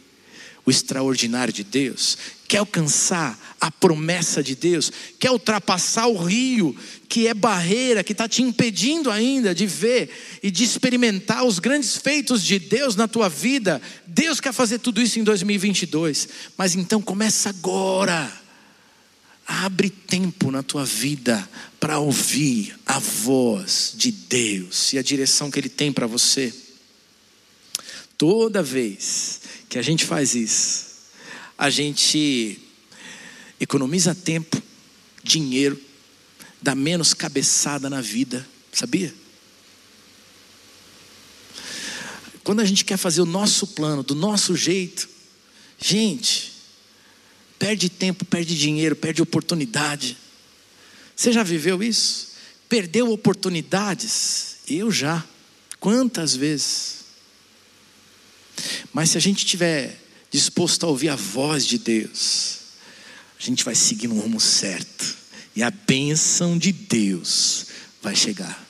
[0.65, 2.17] o extraordinário de Deus?
[2.47, 6.75] Quer alcançar a promessa de Deus, quer ultrapassar o rio
[7.07, 10.09] que é barreira, que está te impedindo ainda de ver
[10.43, 13.81] e de experimentar os grandes feitos de Deus na tua vida.
[14.05, 18.31] Deus quer fazer tudo isso em 2022, mas então começa agora.
[19.47, 21.47] Abre tempo na tua vida
[21.79, 26.51] para ouvir a voz de Deus e a direção que Ele tem para você.
[28.17, 30.85] Toda vez que a gente faz isso,
[31.57, 32.59] a gente
[33.59, 34.61] economiza tempo,
[35.23, 35.79] dinheiro,
[36.61, 39.13] dá menos cabeçada na vida, sabia?
[42.43, 45.09] Quando a gente quer fazer o nosso plano, do nosso jeito,
[45.79, 46.53] gente,
[47.57, 50.15] perde tempo, perde dinheiro, perde oportunidade.
[51.15, 52.33] Você já viveu isso?
[52.69, 54.57] Perdeu oportunidades?
[54.67, 55.25] Eu já.
[55.79, 57.04] Quantas vezes?
[58.93, 59.99] Mas se a gente tiver
[60.31, 62.59] disposto a ouvir a voz de Deus,
[63.39, 65.15] a gente vai seguir no rumo certo.
[65.55, 67.67] E a bênção de Deus
[68.01, 68.65] vai chegar.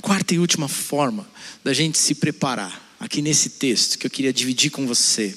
[0.00, 1.28] Quarta e última forma
[1.62, 5.36] da gente se preparar, aqui nesse texto que eu queria dividir com você,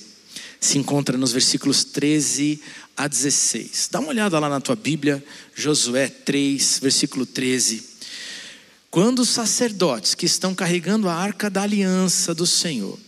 [0.59, 2.61] se encontra nos versículos 13
[2.95, 3.89] a 16.
[3.91, 5.23] Dá uma olhada lá na tua Bíblia,
[5.55, 7.90] Josué 3, versículo 13.
[8.91, 12.99] Quando os sacerdotes que estão carregando a arca da aliança do Senhor,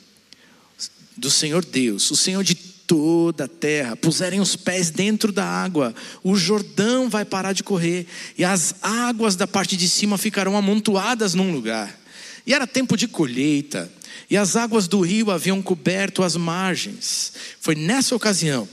[1.17, 5.93] do Senhor Deus, o Senhor de toda a terra, puserem os pés dentro da água,
[6.23, 11.33] o Jordão vai parar de correr, e as águas da parte de cima ficarão amontoadas
[11.33, 11.99] num lugar.
[12.47, 13.91] E era tempo de colheita,
[14.29, 17.33] e as águas do rio haviam coberto as margens.
[17.59, 18.69] Foi nessa ocasião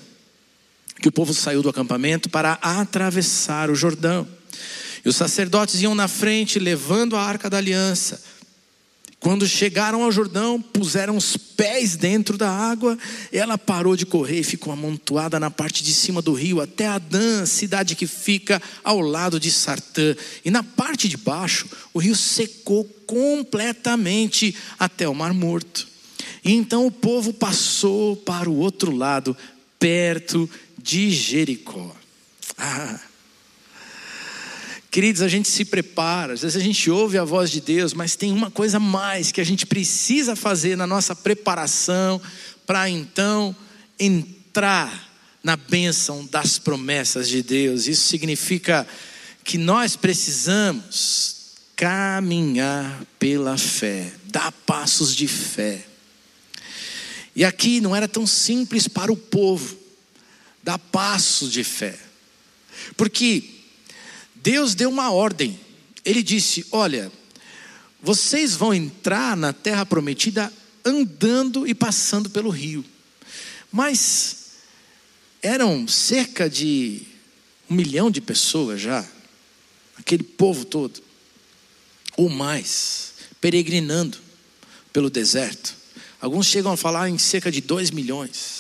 [1.02, 4.28] que o povo saiu do acampamento para atravessar o Jordão.
[5.04, 8.20] E os sacerdotes iam na frente, levando a arca da aliança.
[9.20, 12.96] Quando chegaram ao Jordão, puseram os pés dentro da água,
[13.30, 17.44] ela parou de correr e ficou amontoada na parte de cima do rio, até Adã,
[17.44, 20.16] cidade que fica ao lado de Sartã.
[20.42, 25.86] E na parte de baixo, o rio secou completamente até o Mar Morto.
[26.42, 29.36] E então o povo passou para o outro lado,
[29.78, 31.94] perto de Jericó.
[32.56, 32.98] Ah,
[34.90, 38.16] Queridos, a gente se prepara, às vezes a gente ouve a voz de Deus, mas
[38.16, 42.20] tem uma coisa mais que a gente precisa fazer na nossa preparação
[42.66, 43.54] para então
[44.00, 45.08] entrar
[45.44, 47.86] na bênção das promessas de Deus.
[47.86, 48.84] Isso significa
[49.44, 51.36] que nós precisamos
[51.76, 55.86] caminhar pela fé, dar passos de fé.
[57.36, 59.78] E aqui não era tão simples para o povo
[60.64, 61.96] dar passos de fé,
[62.96, 63.59] porque
[64.42, 65.58] Deus deu uma ordem.
[66.04, 67.10] Ele disse: Olha,
[68.02, 70.52] vocês vão entrar na terra prometida
[70.84, 72.84] andando e passando pelo rio.
[73.70, 74.36] Mas
[75.42, 77.02] eram cerca de
[77.68, 79.06] um milhão de pessoas já
[80.00, 81.00] aquele povo todo,
[82.16, 84.18] ou mais, peregrinando
[84.92, 85.76] pelo deserto.
[86.20, 88.59] Alguns chegam a falar em cerca de 2 milhões.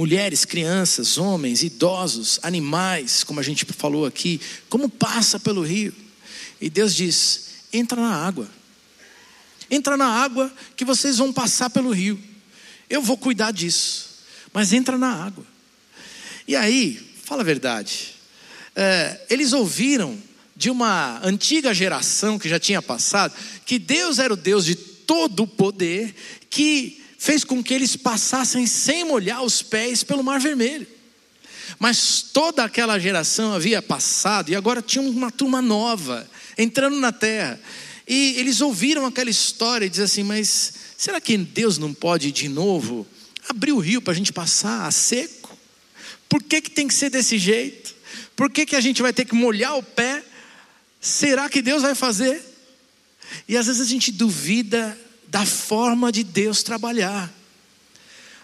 [0.00, 5.94] Mulheres, crianças, homens, idosos, animais, como a gente falou aqui, como passa pelo rio.
[6.58, 8.48] E Deus diz: entra na água.
[9.70, 12.18] Entra na água que vocês vão passar pelo rio.
[12.88, 14.22] Eu vou cuidar disso.
[14.54, 15.44] Mas entra na água.
[16.48, 18.14] E aí, fala a verdade.
[18.74, 20.18] É, eles ouviram
[20.56, 23.34] de uma antiga geração que já tinha passado
[23.66, 26.14] que Deus era o Deus de todo o poder
[26.48, 30.86] que fez com que eles passassem sem molhar os pés pelo Mar Vermelho.
[31.78, 37.60] Mas toda aquela geração havia passado e agora tinha uma turma nova entrando na terra.
[38.08, 42.48] E eles ouviram aquela história e dizem assim: Mas será que Deus não pode de
[42.48, 43.06] novo
[43.46, 45.54] abrir o rio para a gente passar a seco?
[46.26, 47.94] Por que, que tem que ser desse jeito?
[48.34, 50.24] Por que, que a gente vai ter que molhar o pé?
[50.98, 52.42] Será que Deus vai fazer?
[53.46, 54.98] E às vezes a gente duvida
[55.30, 57.32] da forma de Deus trabalhar.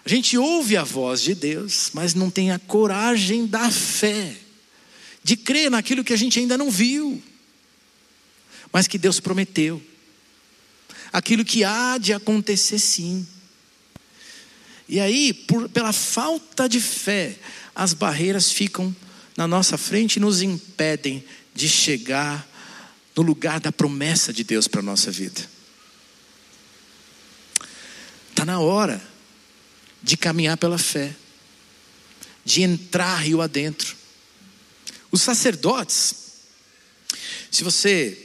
[0.05, 4.37] A gente ouve a voz de Deus, mas não tem a coragem da fé,
[5.21, 7.21] de crer naquilo que a gente ainda não viu,
[8.71, 9.81] mas que Deus prometeu,
[11.11, 13.27] aquilo que há de acontecer sim.
[14.87, 17.37] E aí, por, pela falta de fé,
[17.75, 18.95] as barreiras ficam
[19.35, 21.21] na nossa frente e nos impedem
[21.53, 22.47] de chegar
[23.13, 25.56] no lugar da promessa de Deus para a nossa vida.
[28.37, 29.01] Está na hora
[30.03, 31.15] de caminhar pela fé,
[32.45, 33.95] de entrar rio adentro.
[35.11, 36.13] Os sacerdotes,
[37.49, 38.15] se você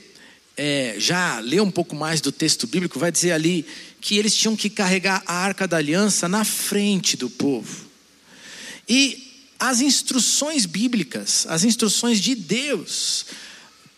[0.54, 3.64] é, já leu um pouco mais do texto bíblico, vai dizer ali
[4.02, 7.86] que eles tinham que carregar a arca da aliança na frente do povo.
[8.86, 13.24] E as instruções bíblicas, as instruções de Deus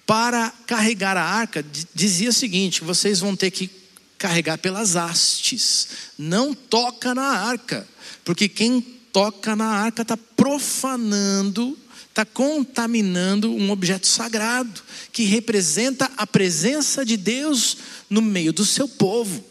[0.06, 3.82] para carregar a arca, dizia o seguinte: vocês vão ter que
[4.24, 5.88] carregar pelas hastes.
[6.16, 7.86] Não toca na arca,
[8.24, 14.80] porque quem toca na arca está profanando, está contaminando um objeto sagrado,
[15.12, 17.76] que representa a presença de Deus
[18.08, 19.44] no meio do seu povo.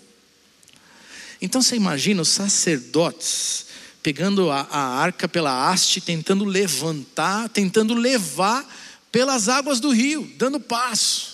[1.40, 3.68] Então você imagina os sacerdotes
[4.02, 8.68] pegando a, a arca pela haste, tentando levantar, tentando levar
[9.12, 11.32] pelas águas do rio, dando passo.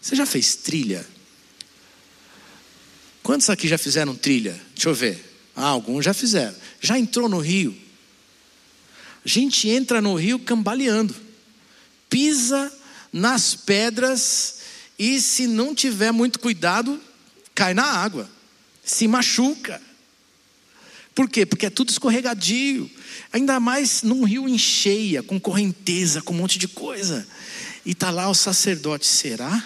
[0.00, 1.04] Você já fez trilha?
[3.22, 4.60] Quantos aqui já fizeram trilha?
[4.74, 5.30] Deixa eu ver.
[5.54, 6.54] Ah, alguns já fizeram.
[6.80, 7.76] Já entrou no rio?
[9.24, 11.14] A gente entra no rio cambaleando,
[12.08, 12.72] pisa
[13.12, 14.60] nas pedras
[14.98, 17.00] e, se não tiver muito cuidado,
[17.54, 18.30] cai na água,
[18.82, 19.80] se machuca.
[21.14, 21.44] Por quê?
[21.44, 22.90] Porque é tudo escorregadio.
[23.32, 27.26] Ainda mais num rio em cheia, com correnteza, com um monte de coisa.
[27.84, 29.62] E está lá o sacerdote, será?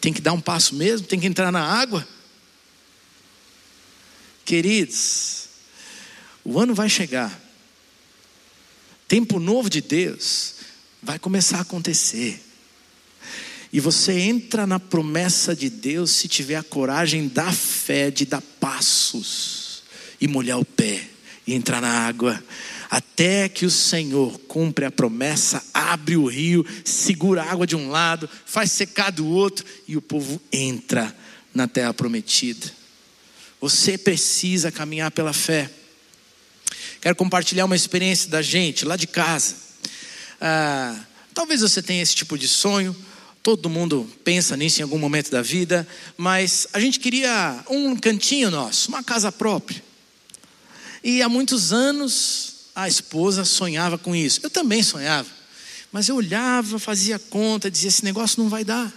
[0.00, 1.06] Tem que dar um passo mesmo?
[1.06, 2.06] Tem que entrar na água?
[4.44, 5.48] Queridos,
[6.44, 7.38] o ano vai chegar.
[9.06, 10.54] Tempo novo de Deus
[11.02, 12.42] vai começar a acontecer.
[13.72, 18.40] E você entra na promessa de Deus se tiver a coragem da fé de dar
[18.40, 19.82] passos
[20.20, 21.06] e molhar o pé
[21.46, 22.42] e entrar na água
[22.90, 27.90] até que o Senhor cumpre a promessa, abre o rio, segura a água de um
[27.90, 31.14] lado, faz secar do outro e o povo entra
[31.54, 32.66] na terra prometida.
[33.60, 35.70] Você precisa caminhar pela fé.
[37.00, 39.54] Quero compartilhar uma experiência da gente lá de casa.
[40.40, 40.98] Ah,
[41.34, 42.96] talvez você tenha esse tipo de sonho,
[43.42, 48.50] todo mundo pensa nisso em algum momento da vida, mas a gente queria um cantinho
[48.50, 49.82] nosso, uma casa própria.
[51.02, 54.38] E há muitos anos a esposa sonhava com isso.
[54.40, 55.28] Eu também sonhava.
[55.90, 58.92] Mas eu olhava, fazia conta, dizia: esse negócio não vai dar.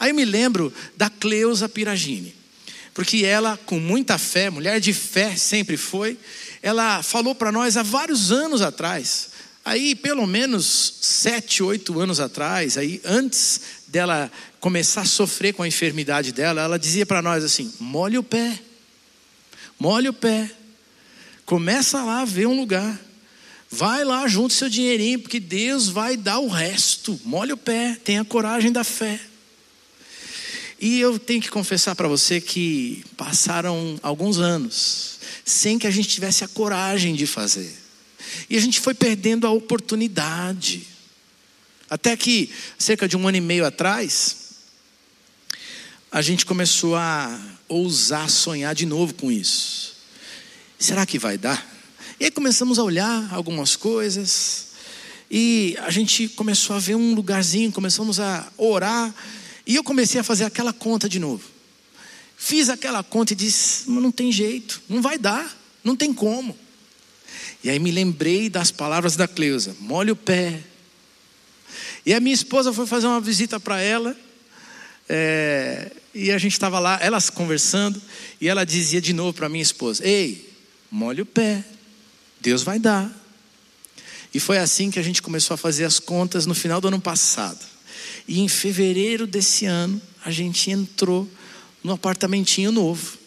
[0.00, 2.34] Aí eu me lembro da Cleusa Piragini,
[2.94, 6.16] porque ela, com muita fé, mulher de fé sempre foi,
[6.62, 9.30] ela falou para nós há vários anos atrás,
[9.64, 14.30] aí pelo menos sete, oito anos atrás, aí antes dela
[14.60, 18.58] começar a sofrer com a enfermidade dela, ela dizia para nós assim: molhe o pé,
[19.78, 20.50] molhe o pé.
[21.44, 23.00] Começa lá a ver um lugar.
[23.70, 27.20] Vai lá, junte seu dinheirinho, porque Deus vai dar o resto.
[27.24, 29.20] Molha o pé, tenha coragem da fé.
[30.80, 36.08] E eu tenho que confessar para você que passaram alguns anos sem que a gente
[36.08, 37.74] tivesse a coragem de fazer.
[38.48, 40.86] E a gente foi perdendo a oportunidade.
[41.88, 44.36] Até que, cerca de um ano e meio atrás,
[46.10, 49.93] a gente começou a ousar sonhar de novo com isso.
[50.78, 51.64] Será que vai dar?
[52.18, 54.68] E aí começamos a olhar algumas coisas,
[55.30, 59.14] e a gente começou a ver um lugarzinho, começamos a orar,
[59.66, 61.42] e eu comecei a fazer aquela conta de novo.
[62.36, 66.56] Fiz aquela conta e disse: não tem jeito, não vai dar, não tem como.
[67.62, 70.60] E aí me lembrei das palavras da Cleusa: molhe o pé.
[72.04, 74.14] E a minha esposa foi fazer uma visita para ela,
[75.08, 78.00] é, e a gente estava lá, elas conversando,
[78.40, 80.53] e ela dizia de novo para minha esposa: Ei,
[80.94, 81.64] molhe o pé,
[82.40, 83.12] Deus vai dar.
[84.32, 87.00] E foi assim que a gente começou a fazer as contas no final do ano
[87.00, 87.58] passado.
[88.28, 91.28] E em fevereiro desse ano, a gente entrou
[91.82, 93.18] no apartamentinho novo.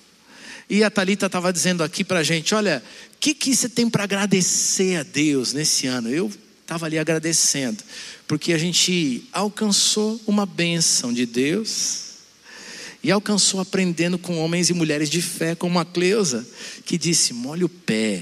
[0.70, 2.82] E a Talita estava dizendo aqui para a gente: olha,
[3.13, 6.09] o que, que você tem para agradecer a Deus nesse ano?
[6.09, 7.84] Eu estava ali agradecendo,
[8.28, 12.07] porque a gente alcançou uma bênção de Deus
[13.08, 16.45] e alcançou aprendendo com homens e mulheres de fé, como a Cleusa,
[16.84, 18.22] que disse: molhe o pé,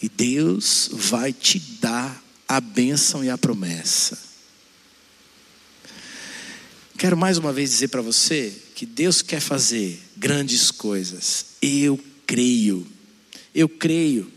[0.00, 4.18] e Deus vai te dar a bênção e a promessa.
[6.96, 11.48] Quero mais uma vez dizer para você que Deus quer fazer grandes coisas.
[11.60, 12.86] Eu creio.
[13.54, 14.32] Eu creio.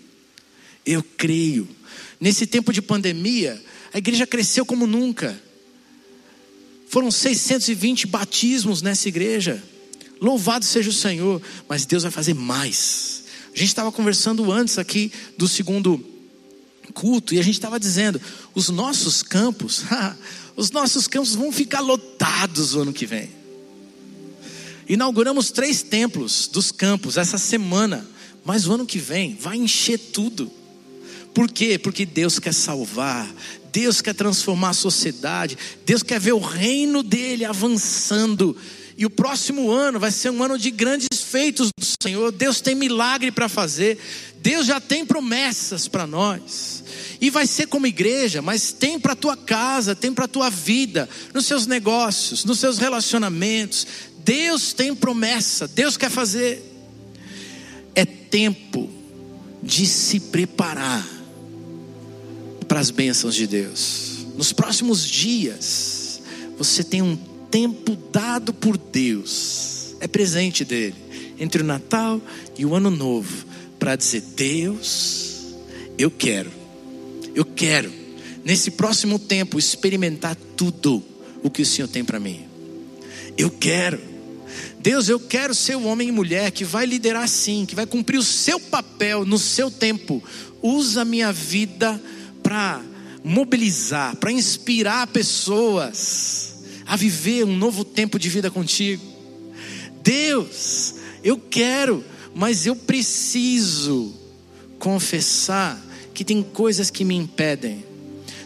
[0.85, 1.65] Eu creio.
[2.19, 3.63] Nesse tempo de pandemia,
[3.93, 5.41] a igreja cresceu como nunca.
[6.89, 9.63] Foram 620 batismos nessa igreja.
[10.19, 13.23] Louvado seja o Senhor, mas Deus vai fazer mais.
[13.53, 16.03] A gente estava conversando antes aqui do segundo
[16.93, 18.19] culto e a gente estava dizendo:
[18.55, 19.83] os nossos campos,
[20.57, 23.29] os nossos campos vão ficar lotados o ano que vem.
[24.87, 28.03] Inauguramos três templos dos campos essa semana,
[28.43, 30.51] mas o ano que vem vai encher tudo.
[31.33, 31.77] Por quê?
[31.77, 33.27] Porque Deus quer salvar,
[33.71, 38.55] Deus quer transformar a sociedade, Deus quer ver o reino dele avançando.
[38.97, 42.33] E o próximo ano vai ser um ano de grandes feitos do Senhor.
[42.33, 43.97] Deus tem milagre para fazer.
[44.41, 46.83] Deus já tem promessas para nós.
[47.21, 51.45] E vai ser como igreja, mas tem para tua casa, tem para tua vida, nos
[51.45, 53.87] seus negócios, nos seus relacionamentos.
[54.25, 56.61] Deus tem promessa, Deus quer fazer.
[57.95, 58.89] É tempo
[59.63, 61.18] de se preparar
[62.69, 64.27] para as bênçãos de Deus.
[64.37, 66.21] Nos próximos dias,
[66.57, 67.17] você tem um
[67.49, 70.95] tempo dado por Deus, é presente dele,
[71.39, 72.21] entre o Natal
[72.57, 73.45] e o Ano Novo,
[73.79, 75.47] para dizer: Deus,
[75.97, 76.51] eu quero,
[77.33, 77.91] eu quero,
[78.45, 81.03] nesse próximo tempo, experimentar tudo
[81.41, 82.45] o que o Senhor tem para mim.
[83.35, 83.99] Eu quero.
[84.79, 88.17] Deus, eu quero ser o homem e mulher que vai liderar sim, que vai cumprir
[88.17, 90.23] o seu papel no seu tempo.
[90.61, 92.01] Usa a minha vida
[92.49, 92.81] para
[93.23, 99.05] mobilizar, para inspirar pessoas a viver um novo tempo de vida contigo.
[100.01, 104.15] Deus, eu quero, mas eu preciso
[104.79, 105.79] confessar
[106.11, 107.85] que tem coisas que me impedem.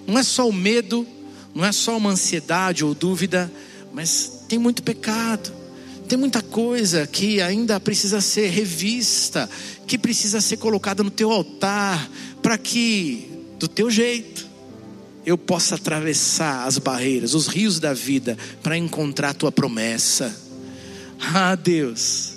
[0.05, 1.07] Não é só o medo,
[1.55, 3.49] não é só uma ansiedade ou dúvida,
[3.93, 5.49] mas tem muito pecado.
[6.09, 9.49] Tem muita coisa que ainda precisa ser revista,
[9.87, 13.31] que precisa ser colocada no teu altar, para que
[13.63, 14.45] do teu jeito,
[15.25, 20.37] eu possa atravessar as barreiras, os rios da vida, para encontrar a tua promessa.
[21.17, 22.33] Ah, Deus.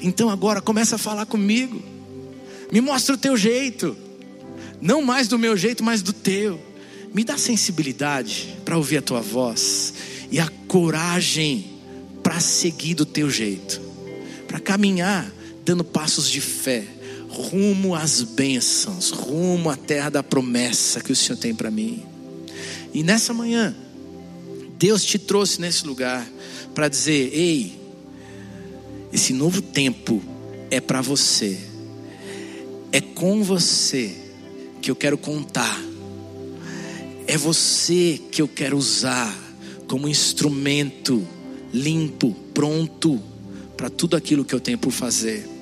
[0.00, 1.82] Então agora começa a falar comigo.
[2.70, 3.96] Me mostra o teu jeito.
[4.80, 6.60] Não mais do meu jeito, mas do teu.
[7.12, 9.92] Me dá sensibilidade para ouvir a tua voz
[10.30, 11.80] e a coragem
[12.22, 13.80] para seguir do teu jeito,
[14.46, 15.28] para caminhar
[15.64, 16.95] dando passos de fé
[17.36, 22.02] rumo às bênçãos, rumo à terra da promessa que o Senhor tem para mim.
[22.94, 23.76] E nessa manhã,
[24.78, 26.26] Deus te trouxe nesse lugar
[26.74, 27.78] para dizer: ei,
[29.12, 30.22] esse novo tempo
[30.70, 31.58] é para você,
[32.90, 34.14] é com você
[34.80, 35.78] que eu quero contar,
[37.26, 39.34] é você que eu quero usar
[39.86, 41.26] como instrumento
[41.72, 43.22] limpo, pronto
[43.76, 45.55] para tudo aquilo que eu tenho por fazer.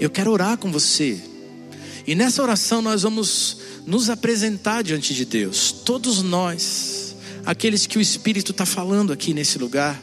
[0.00, 1.18] Eu quero orar com você.
[2.06, 7.16] E nessa oração nós vamos nos apresentar diante de Deus, todos nós,
[7.46, 10.02] aqueles que o Espírito está falando aqui nesse lugar.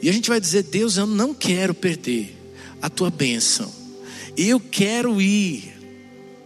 [0.00, 2.34] E a gente vai dizer: Deus, eu não quero perder
[2.80, 3.70] a tua bênção,
[4.36, 5.74] eu quero ir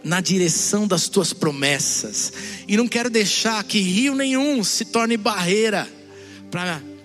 [0.03, 2.33] na direção das tuas promessas,
[2.67, 5.87] e não quero deixar que rio nenhum se torne barreira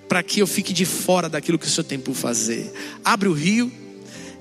[0.08, 2.72] para que eu fique de fora daquilo que o Senhor tem por fazer.
[3.04, 3.70] Abre o rio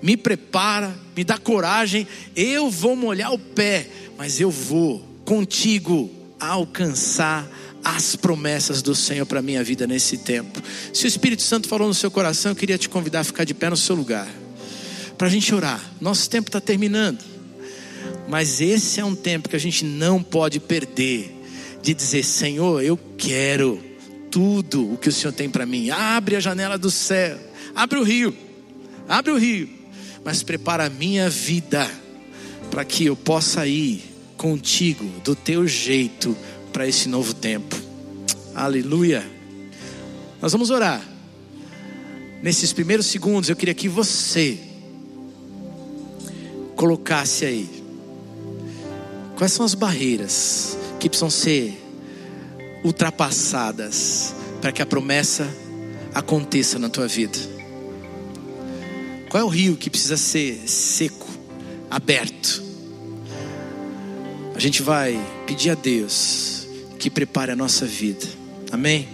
[0.01, 2.07] me prepara, me dá coragem.
[2.35, 3.87] Eu vou molhar o pé,
[4.17, 7.47] mas eu vou contigo alcançar
[7.83, 10.61] as promessas do Senhor para minha vida nesse tempo.
[10.93, 13.53] Se o Espírito Santo falou no seu coração, eu queria te convidar a ficar de
[13.53, 14.27] pé no seu lugar,
[15.17, 15.81] para a gente orar.
[15.99, 17.23] Nosso tempo está terminando.
[18.27, 21.33] Mas esse é um tempo que a gente não pode perder
[21.81, 23.81] de dizer: Senhor, eu quero
[24.29, 25.89] tudo o que o Senhor tem para mim.
[25.89, 27.37] Abre a janela do céu,
[27.73, 28.35] abre o rio,
[29.07, 29.69] abre o rio,
[30.27, 31.89] mas prepara a minha vida
[32.69, 34.03] para que eu possa ir
[34.35, 36.35] contigo do teu jeito
[36.73, 37.73] para esse novo tempo.
[38.53, 39.25] Aleluia.
[40.41, 41.01] Nós vamos orar.
[42.43, 44.59] Nesses primeiros segundos, eu queria que você
[46.75, 47.69] colocasse aí
[49.37, 51.81] quais são as barreiras que precisam ser
[52.83, 55.47] ultrapassadas para que a promessa
[56.13, 57.56] aconteça na tua vida.
[59.29, 61.27] Qual é o rio que precisa ser seco,
[61.89, 62.63] aberto?
[64.55, 66.67] A gente vai pedir a Deus
[66.97, 68.25] que prepare a nossa vida.
[68.71, 69.07] Amém?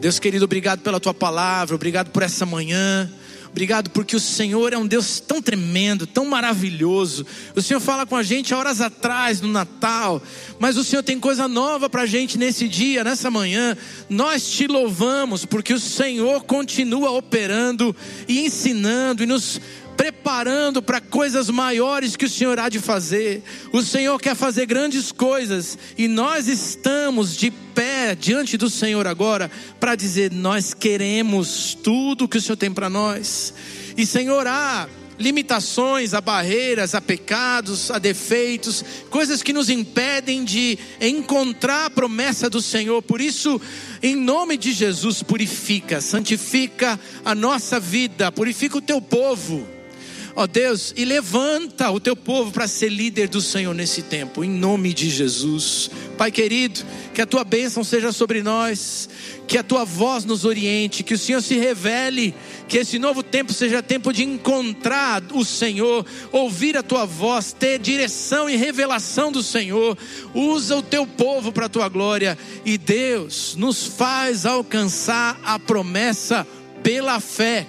[0.00, 3.10] Deus querido, obrigado pela tua palavra, obrigado por essa manhã.
[3.52, 7.26] Obrigado porque o Senhor é um Deus tão tremendo, tão maravilhoso.
[7.54, 10.22] O Senhor fala com a gente horas atrás no Natal,
[10.58, 13.76] mas o Senhor tem coisa nova para a gente nesse dia, nessa manhã.
[14.08, 17.94] Nós te louvamos porque o Senhor continua operando
[18.26, 19.60] e ensinando e nos
[19.96, 23.42] preparando para coisas maiores que o Senhor há de fazer.
[23.72, 29.50] O Senhor quer fazer grandes coisas e nós estamos de pé diante do Senhor agora
[29.78, 33.54] para dizer: nós queremos tudo que o Senhor tem para nós.
[33.96, 34.88] E Senhor, há
[35.18, 42.50] limitações, há barreiras, há pecados, há defeitos, coisas que nos impedem de encontrar a promessa
[42.50, 43.02] do Senhor.
[43.02, 43.60] Por isso,
[44.02, 49.66] em nome de Jesus, purifica, santifica a nossa vida, purifica o teu povo
[50.34, 54.50] ó Deus, e levanta o teu povo para ser líder do Senhor nesse tempo, em
[54.50, 55.90] nome de Jesus.
[56.16, 56.80] Pai querido,
[57.12, 59.08] que a tua bênção seja sobre nós,
[59.46, 62.34] que a tua voz nos oriente, que o Senhor se revele,
[62.68, 67.78] que esse novo tempo seja tempo de encontrar o Senhor, ouvir a tua voz, ter
[67.78, 69.96] direção e revelação do Senhor.
[70.34, 76.46] Usa o teu povo para a tua glória e Deus nos faz alcançar a promessa
[76.82, 77.66] pela fé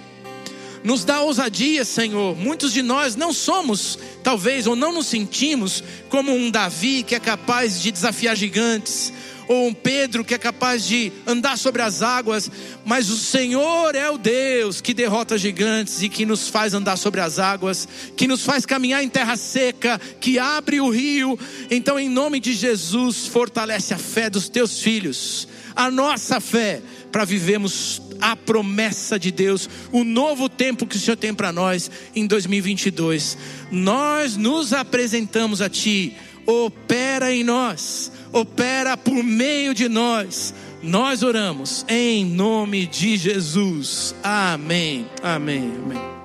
[0.84, 2.36] nos dá ousadia, Senhor.
[2.36, 7.20] Muitos de nós não somos, talvez, ou não nos sentimos como um Davi que é
[7.20, 9.10] capaz de desafiar gigantes,
[9.48, 12.50] ou um Pedro que é capaz de andar sobre as águas,
[12.84, 17.20] mas o Senhor é o Deus que derrota gigantes e que nos faz andar sobre
[17.20, 21.38] as águas, que nos faz caminhar em terra seca, que abre o rio.
[21.70, 27.24] Então, em nome de Jesus, fortalece a fé dos teus filhos, a nossa fé, para
[27.24, 32.26] vivermos a promessa de Deus, o novo tempo que o Senhor tem para nós em
[32.26, 33.36] 2022.
[33.70, 40.54] Nós nos apresentamos a Ti, opera em nós, opera por meio de nós.
[40.82, 44.14] Nós oramos em nome de Jesus.
[44.22, 45.06] Amém.
[45.22, 45.72] Amém.
[45.82, 46.23] Amém.